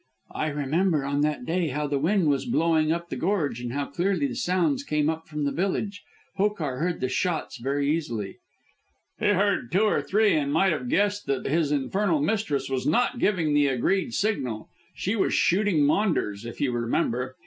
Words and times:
"I 0.33 0.47
remember 0.47 1.05
on 1.05 1.21
that 1.21 1.45
day 1.45 1.67
how 1.67 1.85
the 1.85 1.99
wind 1.99 2.27
was 2.27 2.45
blowing 2.47 2.91
up 2.91 3.09
the 3.09 3.15
gorge 3.15 3.61
and 3.61 3.71
how 3.71 3.85
clearly 3.85 4.25
the 4.25 4.33
sounds 4.33 4.83
came 4.83 5.11
up 5.11 5.27
from 5.27 5.43
the 5.43 5.51
village. 5.51 6.01
Hokar 6.39 6.79
heard 6.79 7.01
the 7.01 7.07
shots 7.07 7.57
very 7.59 7.87
easily." 7.95 8.37
"He 9.19 9.27
heard 9.27 9.71
two 9.71 9.83
or 9.83 10.01
three, 10.01 10.33
and 10.33 10.51
might 10.51 10.71
have 10.71 10.89
guessed 10.89 11.27
that 11.27 11.45
his 11.45 11.71
infernal 11.71 12.19
mistress 12.19 12.67
was 12.67 12.87
not 12.87 13.19
giving 13.19 13.53
the 13.53 13.67
agreed 13.67 14.15
signal. 14.15 14.69
She 14.95 15.15
was 15.15 15.35
shooting 15.35 15.83
Maunders, 15.83 16.47
if 16.47 16.59
you 16.59 16.71
remember. 16.71 17.35